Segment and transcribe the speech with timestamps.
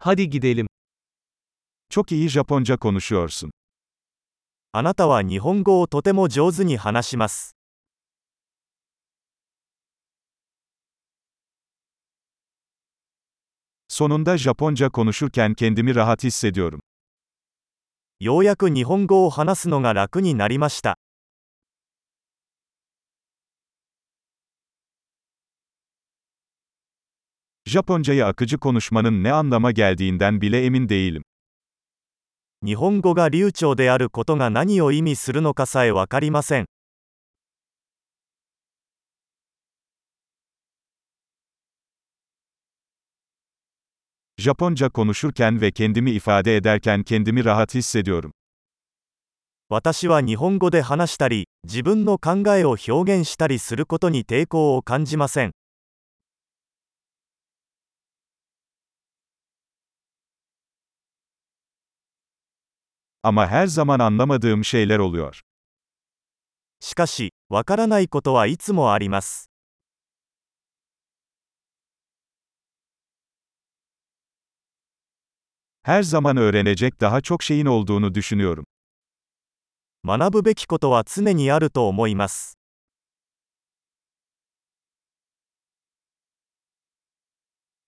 [0.00, 0.66] Hadi gidelim.
[1.90, 3.50] Çok iyi Japonca konuşuyorsun.
[4.72, 7.56] あなたは日本語をとても上手に話します。
[13.88, 16.80] Sonunda Japonca konuşurken kendimi rahat hissediyorum.
[18.20, 20.96] ようやく日本語を話すのが楽になりました。
[27.67, 31.23] Japoncayı akıcı konuşmanın ne anlama geldiğinden bile emin değilim.
[32.65, 36.65] 日本語が流暢であることが何を意味するのかさえわかりません。
[44.37, 48.31] Japonca konuşurken ve kendimi ifade ederken kendimi rahat hissediyorum.
[49.69, 55.51] 私は日本語で話したり、自分の考えを表現したりすることに抵抗を感じません。
[63.23, 65.41] Ama her zaman anlamadığım şeyler oluyor.
[66.79, 69.49] しかし、わからないことはいつもあります。
[75.83, 78.65] Her zaman öğrenecek daha çok şeyin olduğunu düşünüyorum.
[80.05, 82.57] 学ぶべきことは常にあると思います。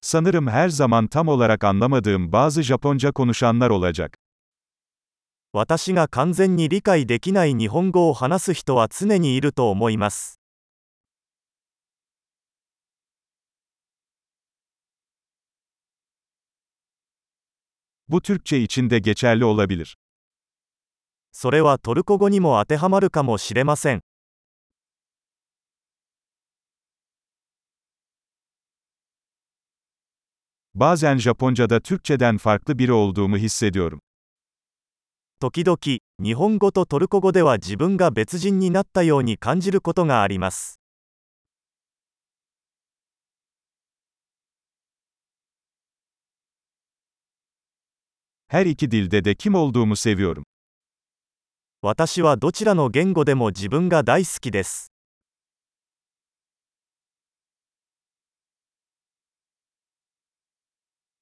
[0.00, 4.18] Sanırım her zaman tam olarak anlamadığım bazı Japonca konuşanlar olacak.
[5.51, 10.39] 私が完全に理解できない日本語を話す人は常にいると思います。
[18.07, 19.97] Bu Türkçe için de geçerli olabilir.
[21.31, 24.01] それはトルコ語にも当てはまるかもしれません。
[30.75, 33.99] Bazen Japonca'da Türkçeden farklı biri olduğumu hissediyorum.
[35.41, 35.77] 時々、
[36.21, 40.81] 日本語とトルコ語では自分が別人になったように感じることがあります。
[51.81, 54.91] 私はどちらの言語でも自分が大好きです。